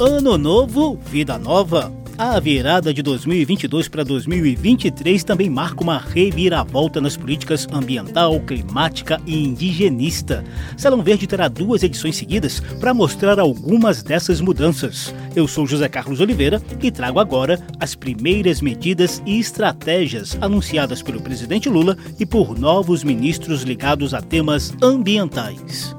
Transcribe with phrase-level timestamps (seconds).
[0.00, 1.92] Ano novo, vida nova.
[2.16, 9.44] A virada de 2022 para 2023 também marca uma reviravolta nas políticas ambiental, climática e
[9.44, 10.44] indigenista.
[10.76, 15.12] Salão Verde terá duas edições seguidas para mostrar algumas dessas mudanças.
[15.34, 21.20] Eu sou José Carlos Oliveira e trago agora as primeiras medidas e estratégias anunciadas pelo
[21.20, 25.98] presidente Lula e por novos ministros ligados a temas ambientais.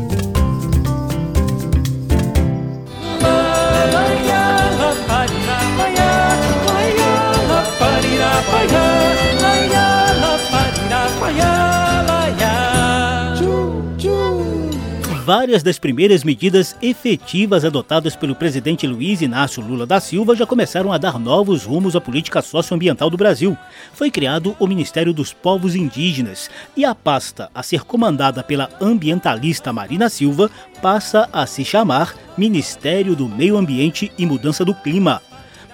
[15.21, 20.91] Várias das primeiras medidas efetivas adotadas pelo presidente Luiz Inácio Lula da Silva já começaram
[20.91, 23.55] a dar novos rumos à política socioambiental do Brasil.
[23.93, 29.71] Foi criado o Ministério dos Povos Indígenas e a pasta a ser comandada pela ambientalista
[29.71, 30.49] Marina Silva
[30.81, 35.21] passa a se chamar Ministério do Meio Ambiente e Mudança do Clima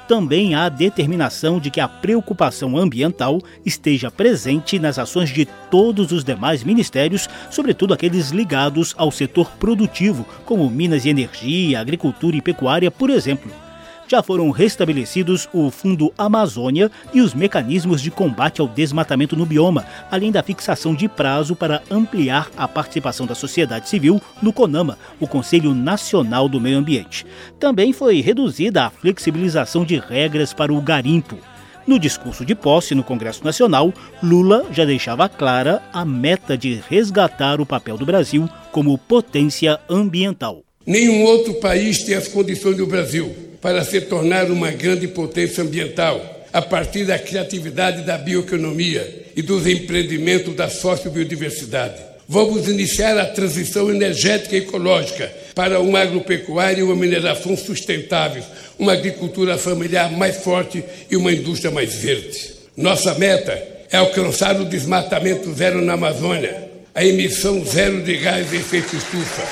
[0.07, 6.23] também há determinação de que a preocupação ambiental esteja presente nas ações de todos os
[6.23, 12.89] demais ministérios, sobretudo aqueles ligados ao setor produtivo, como Minas e Energia, Agricultura e Pecuária,
[12.89, 13.66] por exemplo
[14.07, 19.85] já foram restabelecidos o Fundo Amazônia e os mecanismos de combate ao desmatamento no bioma,
[20.09, 25.27] além da fixação de prazo para ampliar a participação da sociedade civil no CONAMA, o
[25.27, 27.25] Conselho Nacional do Meio Ambiente.
[27.59, 31.37] Também foi reduzida a flexibilização de regras para o garimpo.
[31.85, 37.61] No discurso de posse no Congresso Nacional, Lula já deixava clara a meta de resgatar
[37.61, 40.63] o papel do Brasil como potência ambiental.
[40.85, 46.45] Nenhum outro país tem as condições do Brasil para se tornar uma grande potência ambiental
[46.53, 52.01] a partir da criatividade da bioeconomia e dos empreendimentos da sociobiodiversidade.
[52.27, 58.43] Vamos iniciar a transição energética e ecológica para uma agropecuária e uma mineração sustentáveis,
[58.77, 62.53] uma agricultura familiar mais forte e uma indústria mais verde.
[62.75, 63.51] Nossa meta
[63.91, 69.43] é alcançar o desmatamento zero na Amazônia, a emissão zero de gás de efeito estufa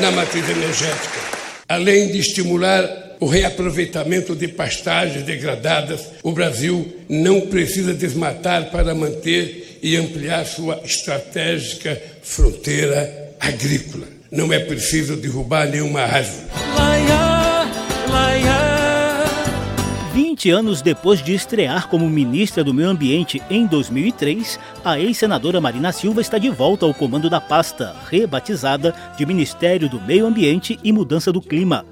[0.00, 1.20] na matriz energética,
[1.68, 9.78] além de estimular o reaproveitamento de pastagens degradadas, o Brasil não precisa desmatar para manter
[9.80, 14.08] e ampliar sua estratégica fronteira agrícola.
[14.28, 16.48] Não é preciso derrubar nenhuma árvore.
[20.12, 25.92] 20 anos depois de estrear como ministra do Meio Ambiente em 2003, a ex-senadora Marina
[25.92, 30.92] Silva está de volta ao comando da pasta, rebatizada de Ministério do Meio Ambiente e
[30.92, 31.86] Mudança do Clima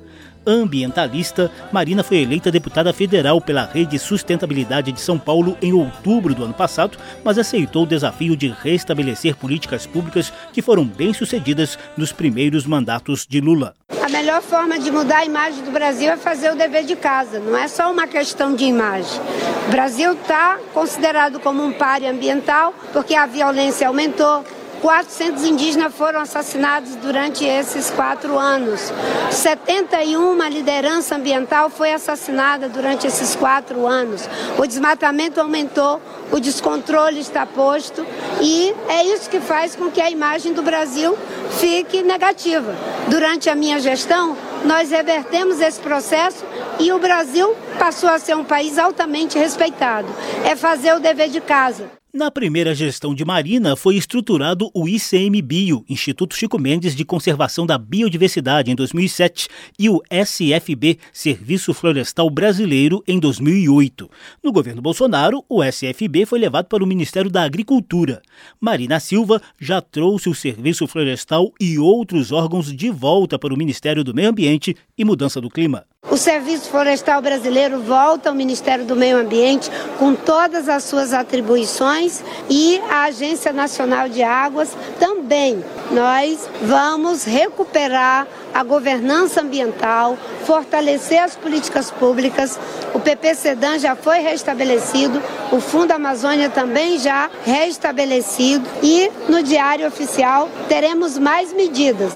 [0.51, 6.45] ambientalista, Marina foi eleita deputada federal pela Rede Sustentabilidade de São Paulo em outubro do
[6.45, 12.67] ano passado, mas aceitou o desafio de restabelecer políticas públicas que foram bem-sucedidas nos primeiros
[12.67, 13.75] mandatos de Lula.
[14.03, 17.39] A melhor forma de mudar a imagem do Brasil é fazer o dever de casa,
[17.39, 19.21] não é só uma questão de imagem.
[19.69, 24.45] O Brasil está considerado como um páreo ambiental porque a violência aumentou,
[24.81, 28.93] 400 indígenas foram assassinados durante esses quatro anos.
[29.31, 34.29] 71 liderança ambiental foi assassinada durante esses quatro anos.
[34.59, 36.01] O desmatamento aumentou,
[36.33, 38.05] o descontrole está posto
[38.41, 41.17] e é isso que faz com que a imagem do Brasil
[41.59, 42.75] fique negativa.
[43.09, 46.45] Durante a minha gestão, nós revertemos esse processo
[46.79, 50.09] e o Brasil passou a ser um país altamente respeitado.
[50.45, 52.00] É fazer o dever de casa.
[52.13, 57.79] Na primeira gestão de Marina, foi estruturado o ICMBio, Instituto Chico Mendes de Conservação da
[57.79, 59.49] Biodiversidade, em 2007,
[59.79, 64.11] e o SFB, Serviço Florestal Brasileiro, em 2008.
[64.43, 68.21] No governo Bolsonaro, o SFB foi levado para o Ministério da Agricultura.
[68.61, 74.03] Marina Silva já trouxe o Serviço Florestal e outros órgãos de volta para o Ministério
[74.03, 75.87] do Meio Ambiente e Mudança do Clima.
[76.11, 82.00] O Serviço Florestal Brasileiro volta ao Ministério do Meio Ambiente com todas as suas atribuições
[82.49, 85.63] e a Agência Nacional de Águas também.
[85.91, 92.59] Nós vamos recuperar a governança ambiental, fortalecer as políticas públicas.
[92.95, 99.87] O PP Sedan já foi restabelecido, o Fundo Amazônia também já restabelecido e no Diário
[99.87, 102.15] Oficial teremos mais medidas.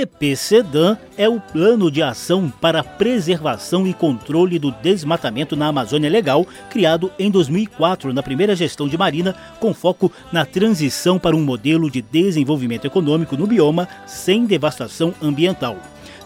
[0.00, 6.46] PPCDAN é o Plano de Ação para Preservação e Controle do Desmatamento na Amazônia Legal,
[6.70, 11.90] criado em 2004 na primeira gestão de Marina, com foco na transição para um modelo
[11.90, 15.76] de desenvolvimento econômico no bioma sem devastação ambiental.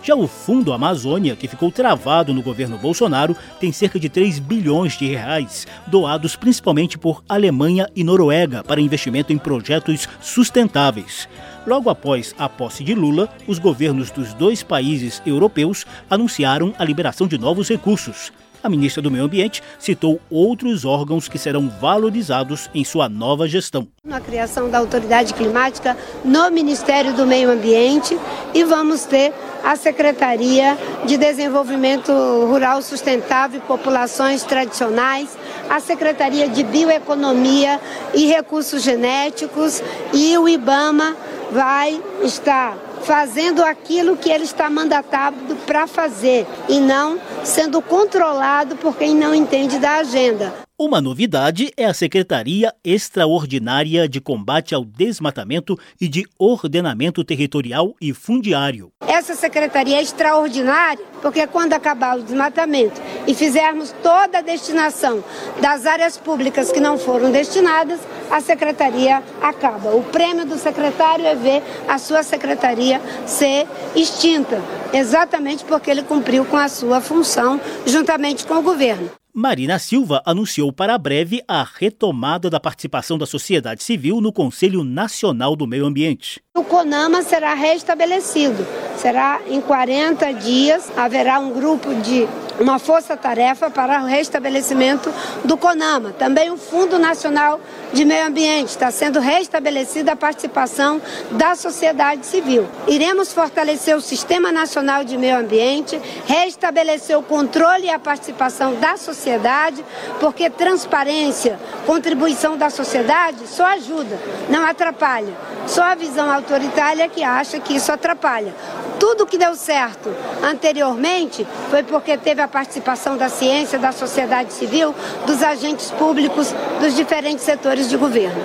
[0.05, 4.99] Já o Fundo Amazônia, que ficou travado no governo Bolsonaro, tem cerca de 3 bilhões
[4.99, 11.27] de reais, doados principalmente por Alemanha e Noruega para investimento em projetos sustentáveis.
[11.67, 17.27] Logo após a posse de Lula, os governos dos dois países europeus anunciaram a liberação
[17.27, 18.31] de novos recursos.
[18.65, 23.87] A ministra do Meio Ambiente citou outros órgãos que serão valorizados em sua nova gestão.
[24.11, 25.95] A criação da autoridade climática
[26.25, 28.19] no Ministério do Meio Ambiente
[28.55, 35.37] e vamos ter a Secretaria de Desenvolvimento Rural Sustentável e Populações Tradicionais,
[35.69, 37.79] a Secretaria de Bioeconomia
[38.15, 39.83] e Recursos Genéticos
[40.15, 41.15] e o IBAMA
[41.53, 48.97] vai estar fazendo aquilo que ele está mandatado para fazer e não sendo controlado por
[48.97, 50.64] quem não entende da agenda.
[50.77, 58.13] Uma novidade é a Secretaria Extraordinária de Combate ao Desmatamento e de Ordenamento Territorial e
[58.13, 58.91] Fundiário.
[59.07, 65.23] Essa secretaria é extraordinária porque quando acabar o desmatamento e fizermos toda a destinação
[65.61, 69.95] das áreas públicas que não foram destinadas, a secretaria acaba.
[69.95, 74.61] O prêmio do secretário é ver a sua secretaria ser extinta,
[74.93, 79.09] exatamente porque ele cumpriu com a sua função juntamente com o governo.
[79.37, 85.57] Marina Silva anunciou para breve a retomada da participação da sociedade civil no Conselho Nacional
[85.57, 86.41] do Meio Ambiente.
[86.55, 88.65] O CONAMA será restabelecido.
[88.97, 92.29] Será em 40 dias, haverá um grupo de
[92.59, 95.13] uma força-tarefa para o restabelecimento
[95.45, 96.15] do CONAMA.
[96.19, 97.61] Também o Fundo Nacional
[97.93, 101.01] de Meio Ambiente está sendo restabelecida a participação
[101.33, 102.67] da sociedade civil.
[102.87, 108.97] Iremos fortalecer o Sistema Nacional de Meio Ambiente, restabelecer o controle e a participação da
[108.97, 109.85] sociedade,
[110.21, 114.19] porque transparência, contribuição da sociedade só ajuda,
[114.49, 115.35] não atrapalha.
[115.67, 118.55] Só a visão autoritária que acha que isso atrapalha.
[118.99, 124.95] Tudo que deu certo anteriormente foi porque teve a participação da ciência, da sociedade civil,
[125.27, 128.45] dos agentes públicos, dos diferentes setores de governo.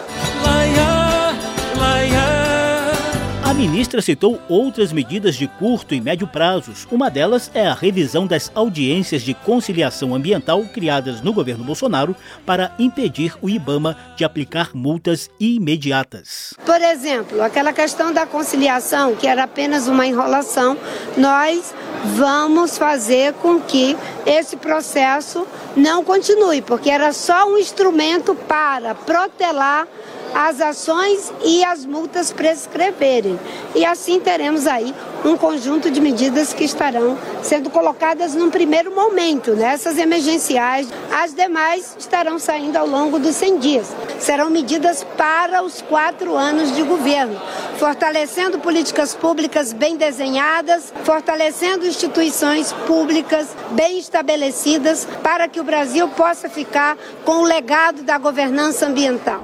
[3.49, 6.87] A ministra citou outras medidas de curto e médio prazos.
[6.91, 12.15] Uma delas é a revisão das audiências de conciliação ambiental criadas no governo Bolsonaro
[12.45, 16.53] para impedir o IBAMA de aplicar multas imediatas.
[16.63, 20.77] Por exemplo, aquela questão da conciliação, que era apenas uma enrolação,
[21.17, 21.73] nós
[22.05, 29.87] vamos fazer com que esse processo não continue, porque era só um instrumento para protelar
[30.33, 33.39] as ações e as multas prescreverem.
[33.75, 34.93] E assim teremos aí
[35.24, 40.04] um conjunto de medidas que estarão sendo colocadas num primeiro momento, nessas né?
[40.04, 40.88] emergenciais.
[41.12, 43.95] As demais estarão saindo ao longo dos 100 dias.
[44.19, 47.39] Serão medidas para os quatro anos de governo,
[47.77, 56.50] fortalecendo políticas públicas bem desenhadas, fortalecendo instituições públicas bem estabelecidas para que o Brasil possa
[56.50, 59.44] ficar com o legado da governança ambiental.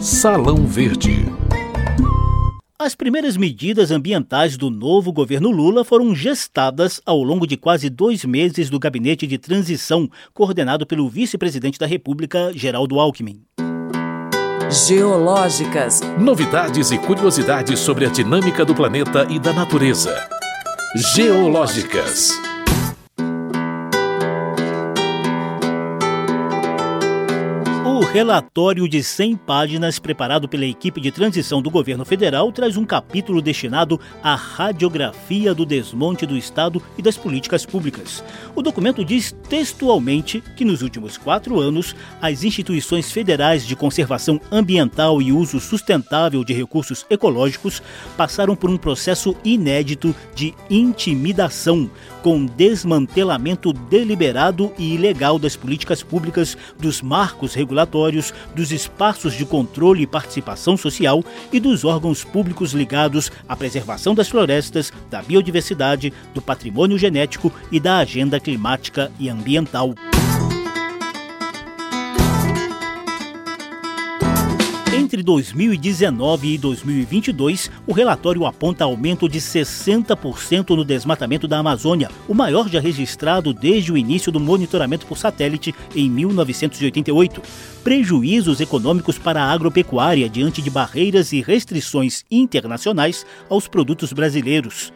[0.00, 1.41] Salão Verde.
[2.84, 8.24] As primeiras medidas ambientais do novo governo Lula foram gestadas ao longo de quase dois
[8.24, 13.40] meses do gabinete de transição, coordenado pelo vice-presidente da República, Geraldo Alckmin.
[14.68, 16.00] Geológicas.
[16.18, 20.28] Novidades e curiosidades sobre a dinâmica do planeta e da natureza.
[21.14, 22.32] Geológicas.
[28.04, 33.42] Relatório de 100 páginas preparado pela equipe de transição do governo federal traz um capítulo
[33.42, 38.24] destinado à radiografia do desmonte do Estado e das políticas públicas.
[38.54, 45.20] O documento diz textualmente que nos últimos quatro anos, as instituições federais de conservação ambiental
[45.20, 47.82] e uso sustentável de recursos ecológicos
[48.16, 51.90] passaram por um processo inédito de intimidação,
[52.22, 57.91] com desmantelamento deliberado e ilegal das políticas públicas, dos marcos regulatórios
[58.54, 61.22] dos espaços de controle e participação social
[61.52, 67.78] e dos órgãos públicos ligados à preservação das florestas, da biodiversidade, do patrimônio genético e
[67.78, 69.94] da agenda climática e ambiental.
[75.12, 82.32] Entre 2019 e 2022, o relatório aponta aumento de 60% no desmatamento da Amazônia, o
[82.32, 87.42] maior já registrado desde o início do monitoramento por satélite em 1988.
[87.84, 94.94] Prejuízos econômicos para a agropecuária diante de barreiras e restrições internacionais aos produtos brasileiros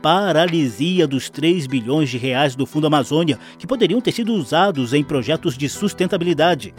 [0.00, 5.04] paralisia dos 3 bilhões de reais do Fundo Amazônia, que poderiam ter sido usados em
[5.04, 6.72] projetos de sustentabilidade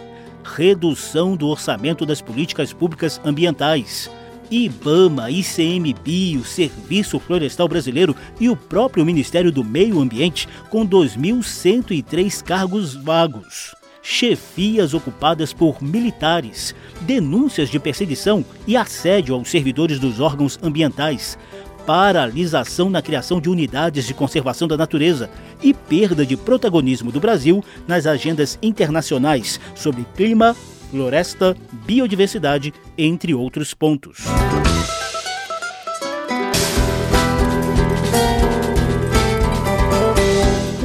[0.43, 4.09] redução do orçamento das políticas públicas ambientais,
[4.51, 12.93] IBAMA, ICMBio, Serviço Florestal Brasileiro e o próprio Ministério do Meio Ambiente, com 2.103 cargos
[12.93, 13.73] vagos.
[14.03, 21.37] Chefias ocupadas por militares, denúncias de perseguição e assédio aos servidores dos órgãos ambientais,
[21.85, 25.29] paralisação na criação de unidades de conservação da natureza
[25.61, 30.55] e perda de protagonismo do Brasil nas agendas internacionais sobre clima,
[30.89, 34.19] floresta, biodiversidade, entre outros pontos.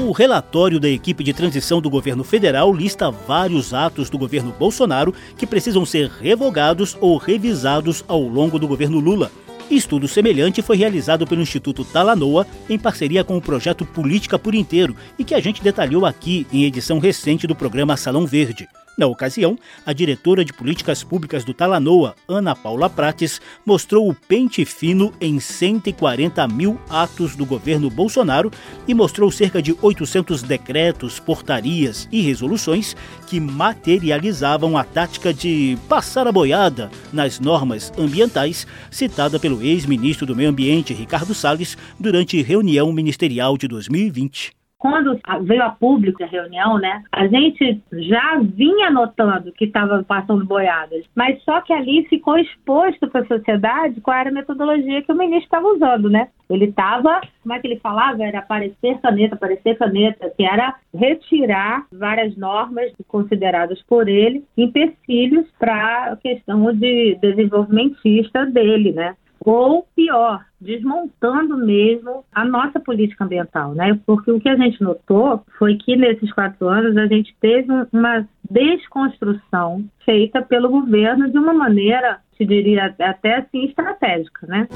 [0.07, 5.13] O relatório da equipe de transição do governo federal lista vários atos do governo Bolsonaro
[5.37, 9.31] que precisam ser revogados ou revisados ao longo do governo Lula.
[9.71, 14.95] Estudo semelhante foi realizado pelo Instituto Talanoa em parceria com o projeto Política por Inteiro
[15.19, 18.69] e que a gente detalhou aqui em edição recente do programa Salão Verde.
[18.97, 24.65] Na ocasião, a diretora de políticas públicas do Talanoa, Ana Paula Prates, mostrou o pente
[24.65, 28.51] fino em 140 mil atos do governo Bolsonaro
[28.89, 36.27] e mostrou cerca de 800 decretos, portarias e resoluções que materializavam a tática de passar
[36.27, 42.91] a boiada nas normas ambientais citada pelo ex-ministro do Meio Ambiente, Ricardo Salles, durante reunião
[42.95, 49.53] ministerial de 2020 quando veio a público a reunião, né, a gente já vinha notando
[49.53, 54.31] que estava passando boiadas, mas só que ali ficou exposto para a sociedade qual era
[54.31, 56.29] a metodologia que o ministro estava usando, né?
[56.49, 58.23] Ele estava, como é que ele falava?
[58.23, 66.13] Era aparecer caneta, aparecer caneta, que era retirar várias normas consideradas por ele empecilhos para
[66.13, 69.17] a questão de desenvolvimentista dele, né?
[69.47, 73.99] Ou pior, desmontando mesmo a nossa política ambiental, né?
[74.05, 78.27] Porque o que a gente notou foi que nesses quatro anos a gente teve uma
[78.51, 84.67] desconstrução feita pelo governo de uma maneira, se diria até assim, estratégica, né?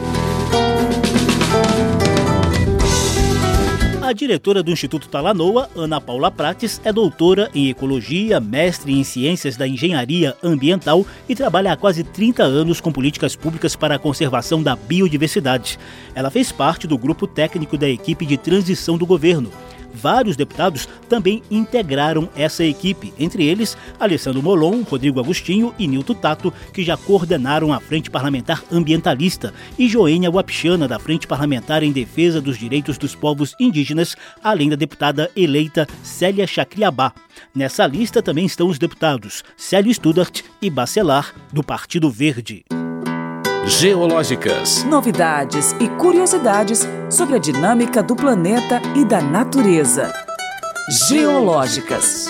[4.02, 9.58] A diretora do Instituto Talanoa, Ana Paula Prates, é doutora em Ecologia, mestre em Ciências
[9.58, 14.62] da Engenharia Ambiental e trabalha há quase 30 anos com políticas públicas para a conservação
[14.62, 15.78] da biodiversidade.
[16.14, 19.52] Ela fez parte do grupo técnico da equipe de transição do governo
[19.92, 26.52] vários deputados também integraram essa equipe, entre eles Alessandro Molon, Rodrigo Agostinho e Nilton Tato,
[26.72, 32.40] que já coordenaram a Frente Parlamentar Ambientalista, e Joênia Wapichana, da Frente Parlamentar em Defesa
[32.40, 37.12] dos Direitos dos Povos Indígenas, além da deputada eleita Célia Chacriabá.
[37.54, 42.64] Nessa lista também estão os deputados Célio Studart e Bacelar, do Partido Verde.
[43.66, 44.84] Geológicas.
[44.84, 50.10] Novidades e curiosidades sobre a dinâmica do planeta e da natureza.
[51.08, 52.26] Geológicas.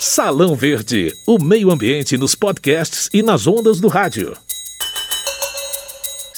[0.00, 4.36] Salão Verde, o meio ambiente nos podcasts e nas ondas do rádio.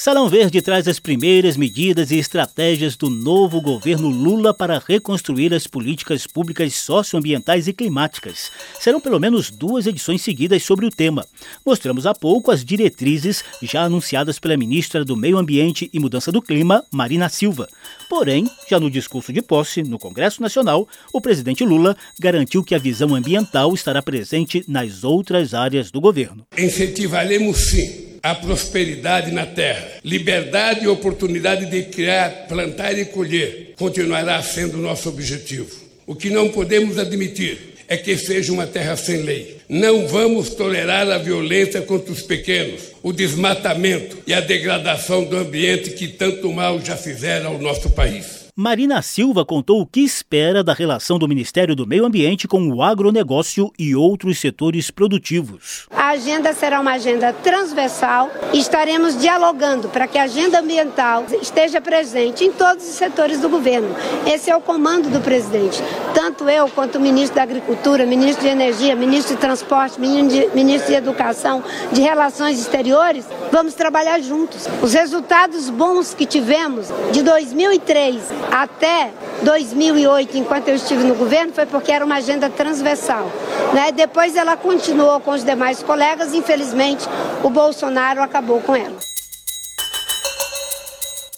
[0.03, 5.69] Salão Verde traz as primeiras medidas e estratégias do novo governo Lula para reconstruir as
[5.69, 8.51] políticas públicas socioambientais e climáticas.
[8.81, 11.25] Serão pelo menos duas edições seguidas sobre o tema.
[11.65, 16.43] Mostramos há pouco as diretrizes já anunciadas pela ministra do Meio Ambiente e Mudança do
[16.43, 17.69] Clima, Marina Silva.
[18.11, 22.79] Porém, já no discurso de posse no Congresso Nacional, o presidente Lula garantiu que a
[22.79, 26.45] visão ambiental estará presente nas outras áreas do governo.
[26.59, 29.87] Incentivaremos sim a prosperidade na terra.
[30.05, 35.71] Liberdade e oportunidade de criar, plantar e colher continuará sendo nosso objetivo.
[36.07, 39.59] O que não podemos admitir é que seja uma terra sem lei.
[39.69, 45.91] Não vamos tolerar a violência contra os pequenos, o desmatamento e a degradação do ambiente
[45.91, 48.42] que tanto mal já fizeram ao nosso país.
[48.55, 52.83] Marina Silva contou o que espera da relação do Ministério do Meio Ambiente com o
[52.83, 55.87] agronegócio e outros setores produtivos.
[55.91, 61.81] A agenda será uma agenda transversal e estaremos dialogando para que a agenda ambiental esteja
[61.81, 63.89] presente em todos os setores do governo.
[64.27, 65.83] Esse é o comando do presidente.
[66.15, 70.95] Tanto eu quanto o ministro da Agricultura, ministro de Energia, ministro de Transporte, ministro de
[70.95, 74.69] Educação, de Relações Exteriores, vamos trabalhar juntos.
[74.83, 79.11] Os resultados bons que tivemos de 2003 até
[79.43, 83.31] 2008, enquanto eu estive no governo, foi porque era uma agenda transversal.
[83.73, 83.93] Né?
[83.93, 87.07] Depois ela continuou com os demais colegas, infelizmente
[87.43, 88.99] o Bolsonaro acabou com ela.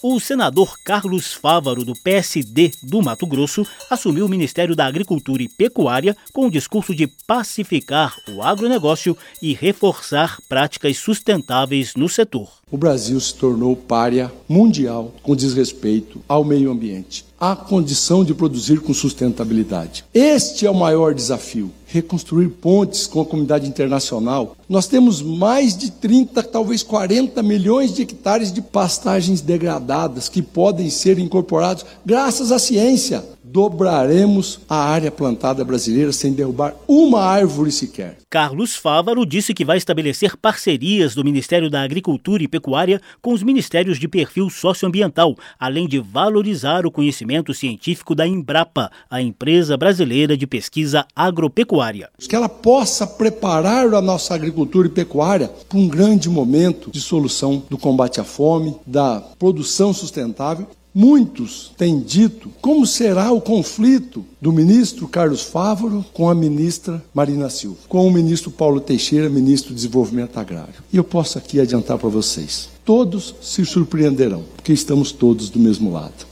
[0.07, 5.49] O senador Carlos Fávaro, do PSD do Mato Grosso, assumiu o Ministério da Agricultura e
[5.49, 12.51] Pecuária com o discurso de pacificar o agronegócio e reforçar práticas sustentáveis no setor.
[12.71, 18.81] O Brasil se tornou párea mundial com desrespeito ao meio ambiente, à condição de produzir
[18.81, 20.05] com sustentabilidade.
[20.13, 24.57] Este é o maior desafio reconstruir pontes com a comunidade internacional.
[24.69, 30.91] Nós temos mais de 30, talvez 40 milhões de hectares de pastagens degradadas que podem
[30.91, 38.19] ser incorporados graças à ciência dobraremos a área plantada brasileira sem derrubar uma árvore sequer.
[38.29, 43.45] Carlos Fávaro disse que vai estabelecer parcerias do Ministério da Agricultura e Pecuária com os
[43.45, 50.37] ministérios de perfil socioambiental, além de valorizar o conhecimento científico da Embrapa, a empresa brasileira
[50.37, 52.11] de pesquisa agropecuária.
[52.19, 57.63] Que ela possa preparar a nossa agricultura e pecuária para um grande momento de solução
[57.71, 64.53] do combate à fome, da produção sustentável Muitos têm dito como será o conflito do
[64.53, 69.75] ministro Carlos Fávaro com a ministra Marina Silva, com o ministro Paulo Teixeira, ministro do
[69.75, 70.75] Desenvolvimento Agrário.
[70.93, 75.91] E eu posso aqui adiantar para vocês: todos se surpreenderão, porque estamos todos do mesmo
[75.91, 76.27] lado.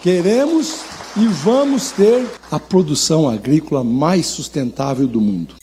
[0.00, 0.76] Queremos
[1.16, 5.56] e vamos ter a produção agrícola mais sustentável do mundo.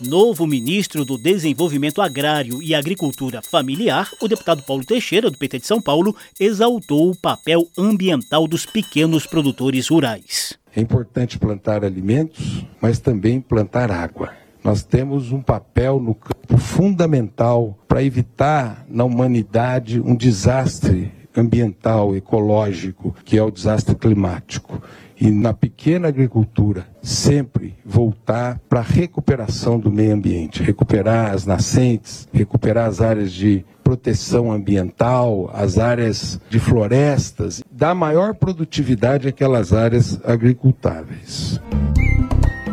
[0.00, 5.66] Novo ministro do Desenvolvimento Agrário e Agricultura Familiar, o deputado Paulo Teixeira, do PT de
[5.66, 10.56] São Paulo, exaltou o papel ambiental dos pequenos produtores rurais.
[10.74, 14.32] É importante plantar alimentos, mas também plantar água.
[14.62, 23.14] Nós temos um papel no campo fundamental para evitar na humanidade um desastre ambiental, ecológico,
[23.24, 24.80] que é o desastre climático
[25.20, 32.28] e na pequena agricultura sempre voltar para a recuperação do meio ambiente, recuperar as nascentes,
[32.32, 40.20] recuperar as áreas de proteção ambiental, as áreas de florestas, dar maior produtividade àquelas áreas
[40.24, 41.60] agricultáveis.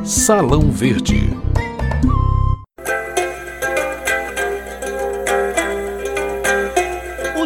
[0.03, 1.29] Salão Verde.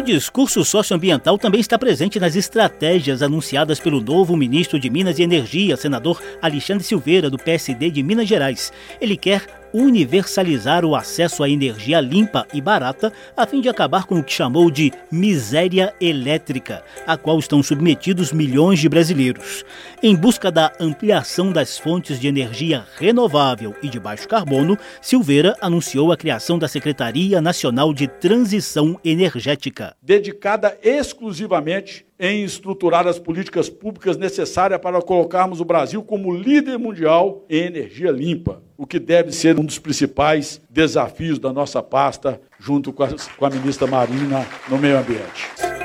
[0.02, 5.76] Discurso socioambiental também está presente nas estratégias anunciadas pelo novo ministro de Minas e Energia,
[5.76, 8.72] senador Alexandre Silveira, do PSD de Minas Gerais.
[9.00, 14.18] Ele quer universalizar o acesso à energia limpa e barata a fim de acabar com
[14.18, 19.64] o que chamou de miséria elétrica, a qual estão submetidos milhões de brasileiros.
[20.02, 26.12] Em busca da ampliação das fontes de energia renovável e de baixo carbono, Silveira anunciou
[26.12, 29.96] a criação da Secretaria Nacional de Transição Energética.
[30.02, 37.46] Dedicada exclusivamente em estruturar as políticas públicas necessárias para colocarmos o Brasil como líder mundial
[37.48, 42.94] em energia limpa, o que deve ser um dos principais desafios da nossa pasta, junto
[42.94, 45.79] com a, com a ministra Marina no meio ambiente.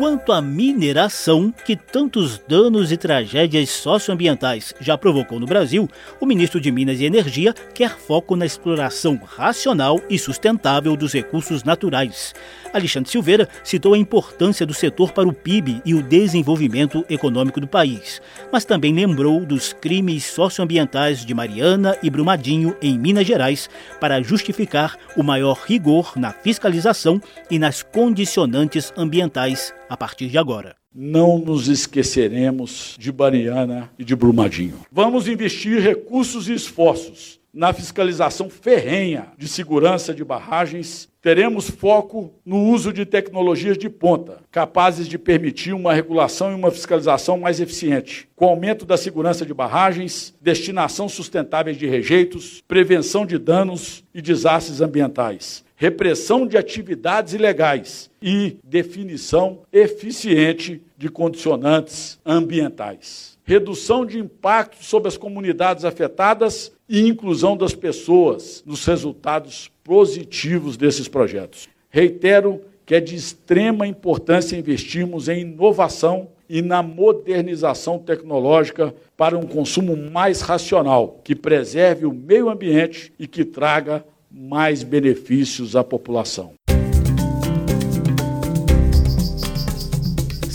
[0.00, 5.86] Quanto à mineração, que tantos danos e tragédias socioambientais já provocou no Brasil,
[6.18, 11.64] o ministro de Minas e Energia quer foco na exploração racional e sustentável dos recursos
[11.64, 12.34] naturais.
[12.72, 17.68] Alexandre Silveira citou a importância do setor para o PIB e o desenvolvimento econômico do
[17.68, 23.68] país, mas também lembrou dos crimes socioambientais de Mariana e Brumadinho em Minas Gerais
[24.00, 30.76] para justificar o maior rigor na fiscalização e nas condicionantes ambientais a partir de agora.
[30.94, 34.82] Não nos esqueceremos de Mariana e de Brumadinho.
[34.90, 42.64] Vamos investir recursos e esforços na fiscalização ferrenha de segurança de barragens, teremos foco no
[42.64, 48.28] uso de tecnologias de ponta, capazes de permitir uma regulação e uma fiscalização mais eficiente,
[48.36, 54.80] com aumento da segurança de barragens, destinação sustentável de rejeitos, prevenção de danos e desastres
[54.80, 63.38] ambientais, repressão de atividades ilegais e definição eficiente de condicionantes ambientais.
[63.44, 71.06] Redução de impactos sobre as comunidades afetadas e inclusão das pessoas nos resultados positivos desses
[71.06, 71.68] projetos.
[71.88, 79.46] Reitero que é de extrema importância investirmos em inovação e na modernização tecnológica para um
[79.46, 86.54] consumo mais racional, que preserve o meio ambiente e que traga mais benefícios à população.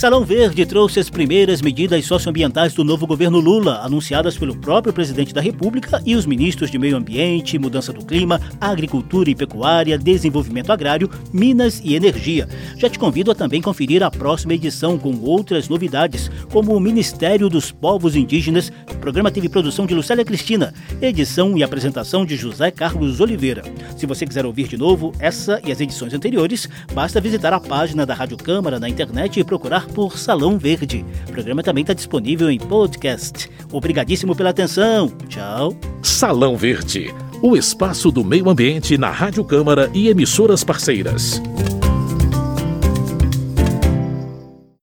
[0.06, 5.34] Salão Verde trouxe as primeiras medidas socioambientais do novo governo Lula, anunciadas pelo próprio presidente
[5.34, 10.72] da República e os ministros de Meio Ambiente, Mudança do Clima, Agricultura e Pecuária, Desenvolvimento
[10.72, 12.48] Agrário, Minas e Energia.
[12.78, 17.50] Já te convido a também conferir a próxima edição com outras novidades, como o Ministério
[17.50, 18.72] dos Povos Indígenas.
[18.92, 23.64] O programa teve produção de Lucélia Cristina, edição e apresentação de José Carlos Oliveira.
[23.98, 28.06] Se você quiser ouvir de novo essa e as edições anteriores, basta visitar a página
[28.06, 31.04] da Rádio Câmara na internet e procurar por Salão Verde.
[31.28, 33.50] O programa também está disponível em podcast.
[33.72, 35.12] Obrigadíssimo pela atenção.
[35.28, 35.76] Tchau.
[36.04, 41.40] Salão Verde o espaço do meio ambiente na Rádio Câmara e emissoras parceiras.